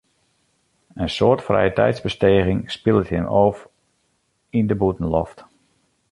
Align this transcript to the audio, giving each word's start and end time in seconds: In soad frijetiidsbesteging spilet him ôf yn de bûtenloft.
In 1.03 1.09
soad 1.15 1.41
frijetiidsbesteging 1.47 2.59
spilet 2.75 3.09
him 3.13 3.25
ôf 3.43 3.57
yn 4.57 4.65
de 4.69 4.75
bûtenloft. 4.81 5.37